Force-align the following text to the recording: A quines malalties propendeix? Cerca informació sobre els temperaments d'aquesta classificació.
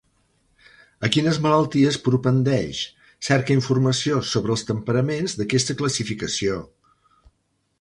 A 1.07 1.09
quines 1.15 1.37
malalties 1.45 1.99
propendeix? 2.07 2.79
Cerca 3.27 3.57
informació 3.57 4.23
sobre 4.31 4.53
els 4.55 4.67
temperaments 4.71 5.37
d'aquesta 5.43 5.77
classificació. 5.83 6.57